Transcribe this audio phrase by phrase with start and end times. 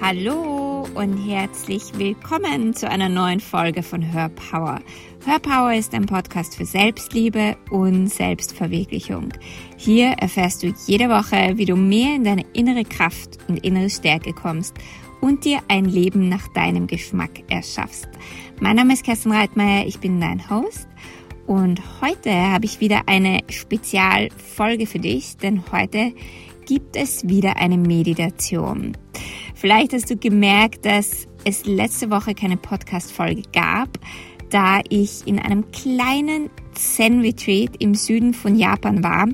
[0.00, 4.80] Hallo und herzlich willkommen zu einer neuen Folge von Hörpower.
[5.24, 9.30] Hörpower ist ein Podcast für Selbstliebe und Selbstverwirklichung.
[9.76, 14.32] Hier erfährst du jede Woche, wie du mehr in deine innere Kraft und innere Stärke
[14.32, 14.74] kommst
[15.20, 18.08] und dir ein Leben nach deinem Geschmack erschaffst.
[18.60, 20.86] Mein Name ist Kerstin Reitmeier, ich bin dein Host
[21.46, 26.12] und heute habe ich wieder eine Spezialfolge für dich, denn heute
[26.66, 28.96] gibt es wieder eine Meditation.
[29.54, 33.88] Vielleicht hast du gemerkt, dass es letzte Woche keine Podcast-Folge gab,
[34.50, 39.28] da ich in einem kleinen Zen-Retreat im Süden von Japan war,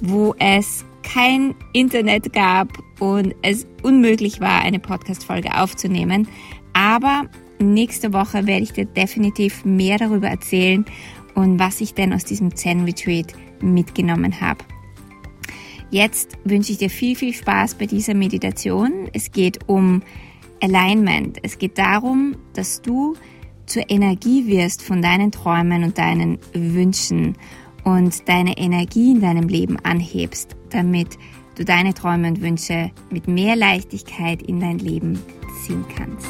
[0.00, 2.68] wo es kein Internet gab
[3.00, 6.28] und es unmöglich war, eine Podcast-Folge aufzunehmen.
[6.72, 7.26] Aber
[7.58, 10.84] nächste Woche werde ich dir definitiv mehr darüber erzählen
[11.34, 14.64] und was ich denn aus diesem Zen-Retreat mitgenommen habe.
[15.90, 19.08] Jetzt wünsche ich dir viel, viel Spaß bei dieser Meditation.
[19.14, 20.02] Es geht um
[20.60, 21.38] Alignment.
[21.42, 23.16] Es geht darum, dass du
[23.64, 27.36] zur Energie wirst von deinen Träumen und deinen Wünschen
[27.84, 31.18] und deine Energie in deinem Leben anhebst, damit
[31.56, 35.18] du deine Träume und Wünsche mit mehr Leichtigkeit in dein Leben
[35.64, 36.28] ziehen kannst.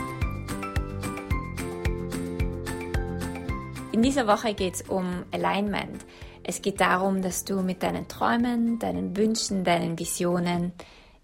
[3.90, 6.06] In dieser Woche geht es um Alignment.
[6.48, 10.72] Es geht darum, dass du mit deinen Träumen, deinen Wünschen, deinen Visionen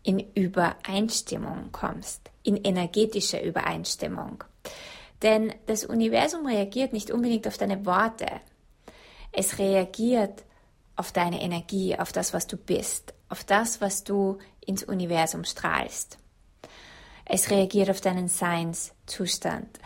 [0.03, 4.45] in Übereinstimmung kommst, in energetische Übereinstimmung.
[5.23, 8.27] Denn das Universum reagiert nicht unbedingt auf deine Worte.
[9.33, 10.45] Es reagiert
[10.95, 16.19] auf deine Energie, auf das, was du bist, auf das, was du ins Universum strahlst.
[17.25, 19.79] Es reagiert auf deinen Seinszustand.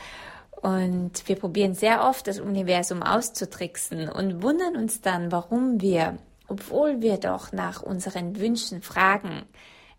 [0.61, 7.01] Und wir probieren sehr oft, das Universum auszutricksen und wundern uns dann, warum wir, obwohl
[7.01, 9.45] wir doch nach unseren Wünschen fragen,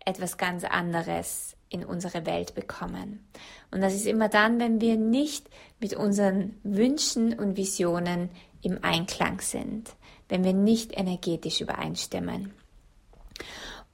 [0.04, 3.26] etwas ganz anderes in unsere Welt bekommen.
[3.70, 8.28] Und das ist immer dann, wenn wir nicht mit unseren Wünschen und Visionen
[8.60, 9.94] im Einklang sind,
[10.28, 12.52] wenn wir nicht energetisch übereinstimmen.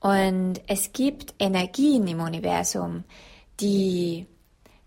[0.00, 3.04] Und es gibt Energien im Universum,
[3.60, 4.26] die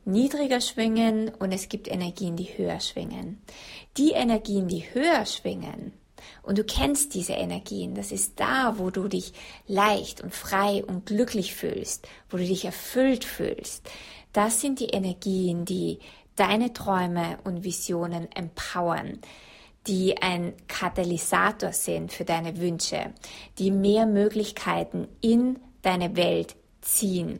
[0.05, 3.41] niedriger schwingen und es gibt Energien, die höher schwingen.
[3.97, 5.93] Die Energien, die höher schwingen,
[6.43, 9.33] und du kennst diese Energien, das ist da, wo du dich
[9.67, 13.89] leicht und frei und glücklich fühlst, wo du dich erfüllt fühlst.
[14.33, 15.99] Das sind die Energien, die
[16.35, 19.19] deine Träume und Visionen empowern,
[19.87, 23.13] die ein Katalysator sind für deine Wünsche,
[23.57, 27.39] die mehr Möglichkeiten in deine Welt ziehen.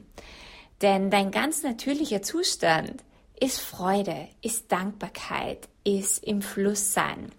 [0.82, 3.04] Denn dein ganz natürlicher Zustand
[3.40, 7.32] ist Freude, ist Dankbarkeit, ist im Fluss sein.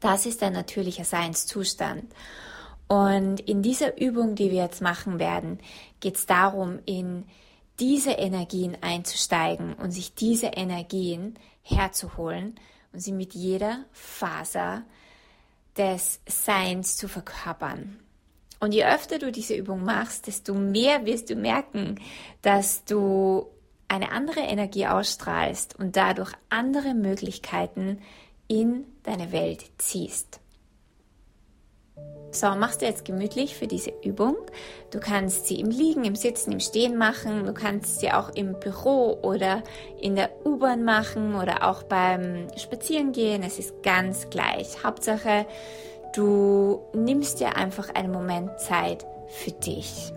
[0.00, 2.04] Das ist dein natürlicher Seinszustand.
[2.88, 5.60] Und in dieser Übung, die wir jetzt machen werden,
[6.00, 7.24] geht es darum, in
[7.78, 12.56] diese Energien einzusteigen und sich diese Energien herzuholen
[12.92, 14.82] und sie mit jeder Faser
[15.76, 17.98] des Seins zu verkörpern.
[18.60, 21.98] Und je öfter du diese Übung machst, desto mehr wirst du merken,
[22.42, 23.46] dass du
[23.88, 28.00] eine andere Energie ausstrahlst und dadurch andere Möglichkeiten
[28.46, 30.40] in deine Welt ziehst.
[32.32, 34.36] So, machst du jetzt gemütlich für diese Übung.
[34.92, 37.44] Du kannst sie im Liegen, im Sitzen, im Stehen machen.
[37.44, 39.64] Du kannst sie auch im Büro oder
[40.00, 43.42] in der U-Bahn machen oder auch beim Spazierengehen.
[43.42, 44.84] Es ist ganz gleich.
[44.84, 45.44] Hauptsache,
[46.14, 50.12] Du nimmst dir einfach einen Moment Zeit für dich.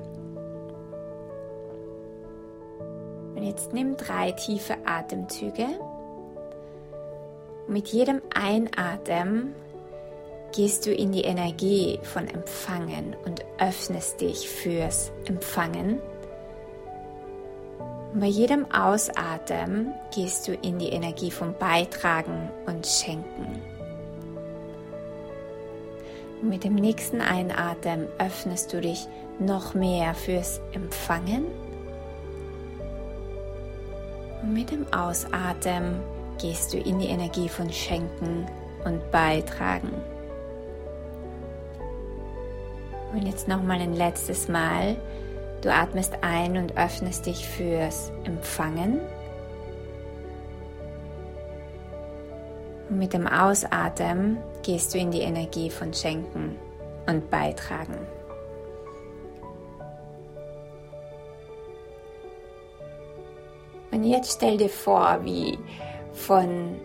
[3.36, 5.68] Und jetzt nimm drei tiefe Atemzüge.
[7.68, 9.54] Mit jedem Einatmen
[10.56, 16.00] gehst du in die Energie von Empfangen und öffnest dich fürs Empfangen.
[18.14, 23.73] Und bei jedem Ausatmen gehst du in die Energie von Beitragen und Schenken.
[26.44, 29.08] Und mit dem nächsten Einatmen öffnest du dich
[29.40, 31.46] noch mehr fürs Empfangen.
[34.42, 36.02] Und mit dem Ausatmen
[36.42, 38.46] gehst du in die Energie von Schenken
[38.84, 39.94] und Beitragen.
[43.14, 44.98] Und jetzt nochmal ein letztes Mal.
[45.62, 49.00] Du atmest ein und öffnest dich fürs Empfangen.
[52.94, 56.56] Mit dem Ausatmen gehst du in die Energie von Schenken
[57.08, 57.98] und Beitragen.
[63.92, 65.58] Und jetzt stell dir vor, wie
[66.14, 66.80] von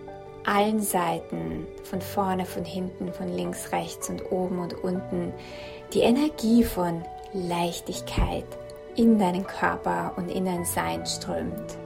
[0.44, 5.34] allen Seiten, von vorne, von hinten, von links, rechts und oben und unten,
[5.92, 8.46] die Energie von Leichtigkeit
[8.96, 11.76] in deinen Körper und in dein Sein strömt.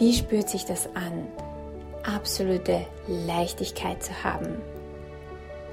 [0.00, 1.28] Wie spürt sich das an,
[2.04, 4.62] absolute Leichtigkeit zu haben?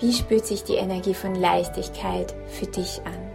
[0.01, 3.31] Wie spürt sich die Energie von Leichtigkeit für dich an?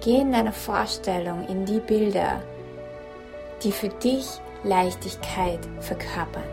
[0.00, 2.42] Geh in deiner Vorstellung in die Bilder,
[3.62, 4.26] die für dich
[4.62, 6.48] Leichtigkeit verkörpern.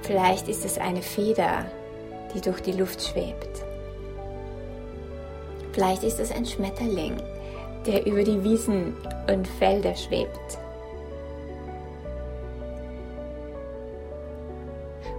[0.00, 1.66] Vielleicht ist es eine Feder,
[2.32, 3.62] die durch die Luft schwebt.
[5.72, 7.20] Vielleicht ist es ein Schmetterling,
[7.88, 8.94] der über die Wiesen
[9.32, 10.58] und Felder schwebt.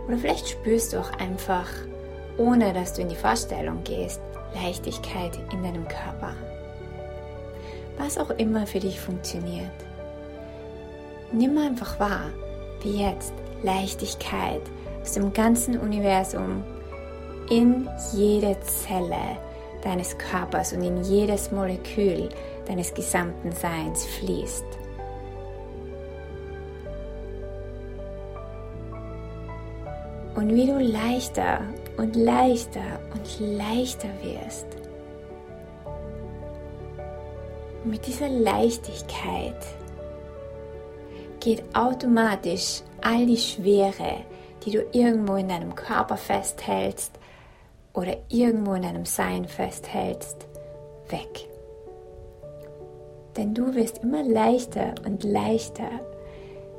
[0.08, 1.68] Oder vielleicht spürst du auch einfach,
[2.38, 4.22] ohne dass du in die Vorstellung gehst,
[4.54, 6.34] Leichtigkeit in deinem Körper.
[7.98, 9.70] Was auch immer für dich funktioniert.
[11.32, 12.30] Nimm einfach wahr,
[12.82, 14.62] wie jetzt Leichtigkeit
[15.02, 16.64] aus dem ganzen Universum
[17.50, 19.38] in jede Zelle
[19.84, 22.30] deines Körpers und in jedes Molekül
[22.70, 24.64] deines gesamten Seins fließt.
[30.36, 31.60] Und wie du leichter
[31.98, 34.80] und leichter und leichter wirst.
[37.90, 39.56] mit dieser Leichtigkeit
[41.40, 44.24] geht automatisch all die Schwere,
[44.64, 47.18] die du irgendwo in deinem Körper festhältst
[47.94, 50.48] oder irgendwo in deinem Sein festhältst,
[51.10, 51.49] weg.
[53.40, 55.90] Denn du wirst immer leichter und leichter.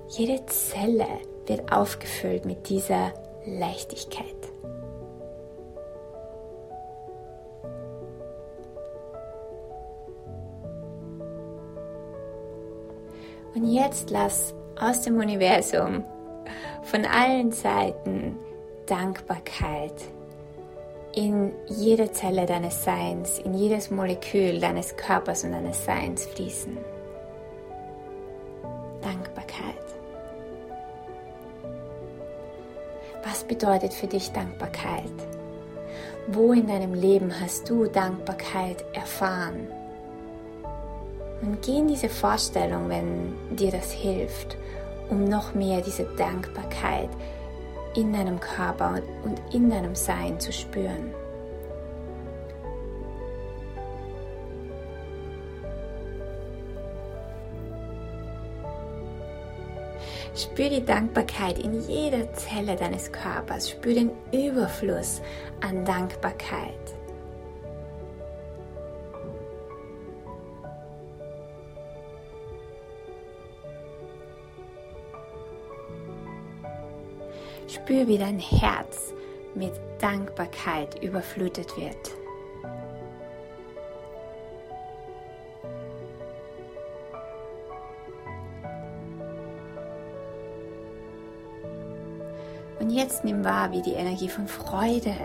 [0.09, 1.07] Jede Zelle
[1.47, 3.15] wird aufgefüllt mit dieser
[3.47, 4.27] Leichtigkeit.
[13.55, 16.05] Und jetzt lass aus dem Universum
[16.83, 18.37] von allen Seiten
[18.85, 19.95] Dankbarkeit
[21.15, 26.77] in jede Zelle deines Seins, in jedes Molekül deines Körpers und deines Seins fließen.
[29.03, 29.75] Dankbarkeit.
[33.25, 35.05] Was bedeutet für dich Dankbarkeit?
[36.29, 39.67] Wo in deinem Leben hast du Dankbarkeit erfahren?
[41.43, 44.57] Und geh in diese Vorstellung, wenn dir das hilft,
[45.09, 47.09] um noch mehr diese Dankbarkeit
[47.95, 51.15] in deinem Körper und in deinem Sein zu spüren.
[60.37, 63.71] Spür die Dankbarkeit in jeder Zelle deines Körpers.
[63.71, 65.21] Spür den Überfluss
[65.61, 67.00] an Dankbarkeit.
[77.91, 79.13] Spür, wie dein Herz
[79.57, 81.97] mit Dankbarkeit überflutet wird.
[92.79, 95.17] Und jetzt nimm wahr, wie die Energie von Freude,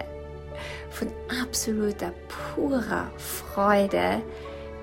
[0.90, 1.10] von
[1.40, 2.14] absoluter,
[2.56, 4.24] purer Freude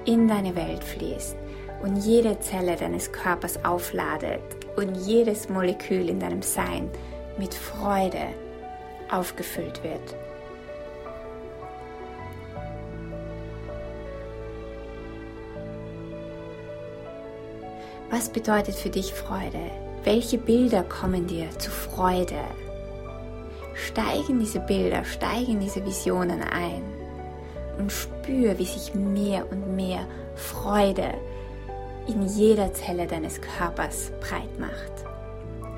[0.04, 1.36] in deine Welt fließt
[1.82, 4.40] und jede Zelle deines Körpers aufladet
[4.76, 6.88] und jedes Molekül in deinem Sein
[7.38, 8.28] mit Freude
[9.10, 10.16] aufgefüllt wird.
[18.10, 19.70] Was bedeutet für dich Freude?
[20.04, 22.40] Welche Bilder kommen dir zu Freude?
[23.74, 26.82] Steigen diese Bilder, steigen diese Visionen ein
[27.78, 31.14] und spür, wie sich mehr und mehr Freude
[32.06, 35.11] in jeder Zelle deines Körpers breit macht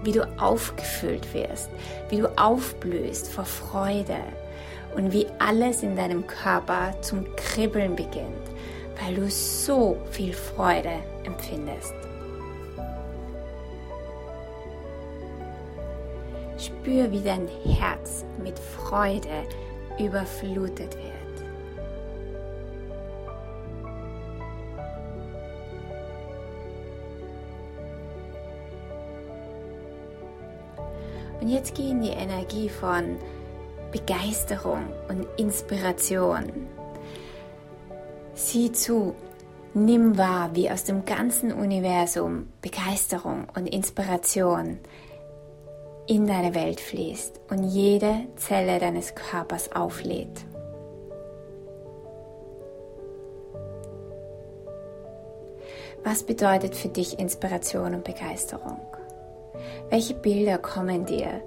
[0.04, 1.70] wie du aufgefüllt wirst,
[2.08, 4.18] wie du aufblühst vor Freude
[4.94, 8.26] und wie alles in deinem Körper zum Kribbeln beginnt,
[9.02, 10.92] weil du so viel Freude
[11.24, 11.94] empfindest.
[16.58, 19.44] Spür, wie dein Herz mit Freude
[19.98, 21.13] überflutet wird.
[31.44, 33.18] Und jetzt geh in die Energie von
[33.92, 36.66] Begeisterung und Inspiration.
[38.32, 39.14] Sieh zu,
[39.74, 44.78] nimm wahr, wie aus dem ganzen Universum Begeisterung und Inspiration
[46.06, 50.46] in deine Welt fließt und jede Zelle deines Körpers auflädt.
[56.04, 58.80] Was bedeutet für dich Inspiration und Begeisterung?
[59.90, 61.42] Welche Bilder kommen dir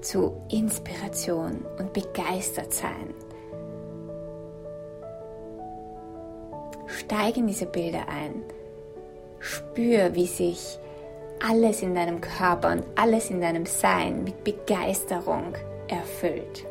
[0.00, 3.14] zu Inspiration und begeistert sein.
[6.86, 8.42] Steig in diese Bilder ein.
[9.38, 10.78] Spür, wie sich
[11.46, 15.54] alles in deinem Körper und alles in deinem Sein mit Begeisterung
[15.88, 16.64] erfüllt.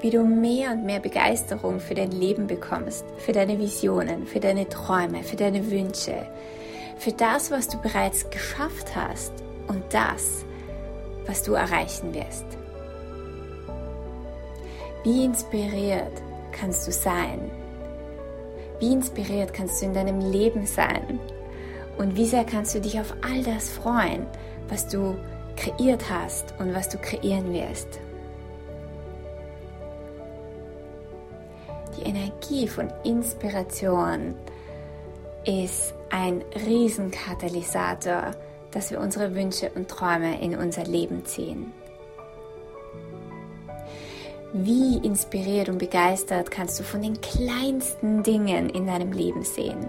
[0.00, 4.68] Wie du mehr und mehr Begeisterung für dein Leben bekommst, für deine Visionen, für deine
[4.68, 6.24] Träume, für deine Wünsche,
[6.98, 9.32] für das, was du bereits geschafft hast
[9.66, 10.44] und das,
[11.26, 12.46] was du erreichen wirst.
[15.02, 17.50] Wie inspiriert kannst du sein?
[18.78, 21.18] Wie inspiriert kannst du in deinem Leben sein?
[21.98, 24.26] Und wie sehr kannst du dich auf all das freuen,
[24.68, 25.16] was du
[25.56, 27.98] kreiert hast und was du kreieren wirst?
[31.98, 34.34] Die Energie von Inspiration
[35.44, 38.32] ist ein Riesenkatalysator,
[38.70, 41.72] dass wir unsere Wünsche und Träume in unser Leben ziehen.
[44.52, 49.88] Wie inspiriert und begeistert kannst du von den kleinsten Dingen in deinem Leben sehen?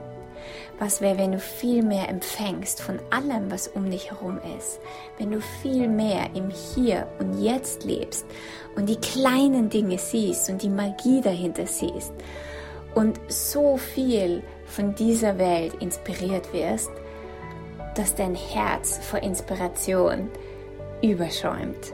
[0.79, 4.79] Was wäre, wenn du viel mehr empfängst von allem, was um dich herum ist?
[5.17, 8.25] Wenn du viel mehr im Hier und Jetzt lebst
[8.77, 12.13] und die kleinen Dinge siehst und die Magie dahinter siehst
[12.95, 16.91] und so viel von dieser Welt inspiriert wirst,
[17.95, 20.29] dass dein Herz vor Inspiration
[21.01, 21.93] überschäumt.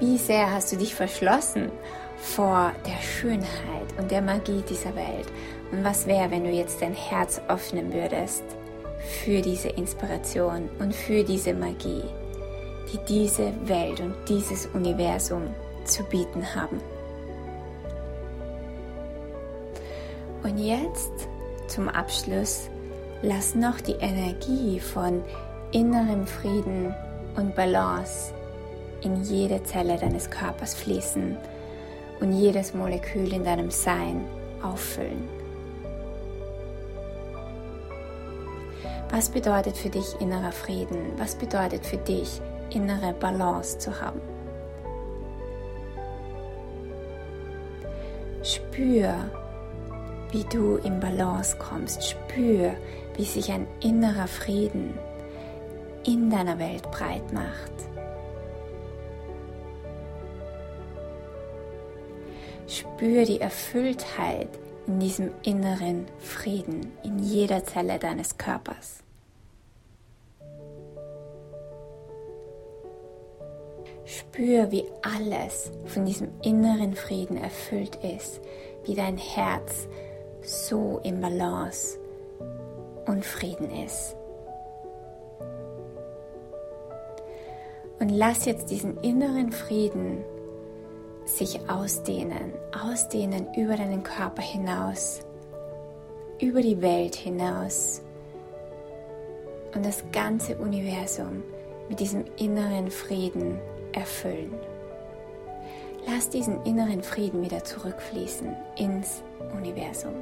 [0.00, 1.70] Wie sehr hast du dich verschlossen
[2.24, 5.26] vor der Schönheit und der Magie dieser Welt?
[5.70, 8.42] Und was wäre, wenn du jetzt dein Herz öffnen würdest
[9.22, 12.02] für diese Inspiration und für diese Magie,
[12.92, 15.42] die diese Welt und dieses Universum
[15.84, 16.80] zu bieten haben?
[20.42, 21.12] Und jetzt
[21.68, 22.68] zum Abschluss
[23.22, 25.22] lass noch die Energie von
[25.72, 26.94] innerem Frieden
[27.36, 28.32] und Balance
[29.02, 31.36] in jede Zelle deines Körpers fließen
[32.20, 34.24] und jedes Molekül in deinem Sein
[34.62, 35.28] auffüllen.
[39.10, 41.12] Was bedeutet für dich innerer Frieden?
[41.18, 42.40] Was bedeutet für dich
[42.70, 44.20] innere Balance zu haben?
[48.42, 49.14] Spür,
[50.32, 52.04] wie du in Balance kommst.
[52.10, 52.72] Spür,
[53.16, 54.98] wie sich ein innerer Frieden
[56.04, 57.93] in deiner Welt breit macht.
[62.66, 64.48] Spür die Erfülltheit
[64.86, 69.04] in diesem inneren Frieden in jeder Zelle deines Körpers.
[74.04, 78.40] Spür, wie alles von diesem inneren Frieden erfüllt ist,
[78.84, 79.88] wie dein Herz
[80.42, 81.98] so im Balance
[83.06, 84.14] und Frieden ist.
[88.00, 90.24] Und lass jetzt diesen inneren Frieden
[91.24, 95.20] sich ausdehnen, ausdehnen über deinen Körper hinaus,
[96.40, 98.02] über die Welt hinaus
[99.74, 101.42] und das ganze Universum
[101.88, 103.58] mit diesem inneren Frieden
[103.92, 104.52] erfüllen.
[106.06, 109.22] Lass diesen inneren Frieden wieder zurückfließen ins
[109.56, 110.14] Universum.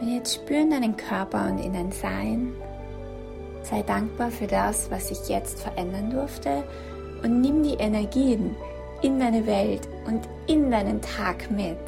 [0.00, 2.54] Und jetzt spüren deinen Körper und in dein Sein
[3.72, 6.62] Sei dankbar für das, was sich jetzt verändern durfte
[7.22, 8.54] und nimm die Energien
[9.00, 11.78] in deine Welt und in deinen Tag mit.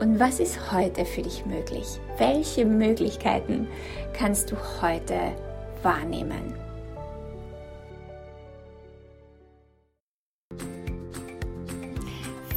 [0.00, 1.84] Und was ist heute für dich möglich?
[2.16, 3.68] Welche Möglichkeiten
[4.14, 5.32] kannst du heute
[5.82, 6.54] wahrnehmen?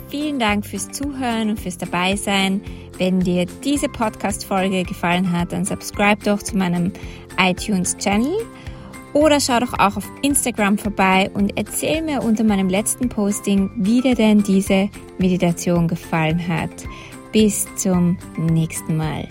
[0.07, 2.61] Vielen Dank fürs Zuhören und fürs Dabeisein.
[2.97, 6.93] Wenn dir diese Podcast-Folge gefallen hat, dann subscribe doch zu meinem
[7.37, 8.37] iTunes-Channel
[9.13, 14.01] oder schau doch auch auf Instagram vorbei und erzähl mir unter meinem letzten Posting, wie
[14.01, 16.71] dir denn diese Meditation gefallen hat.
[17.31, 19.27] Bis zum nächsten Mal.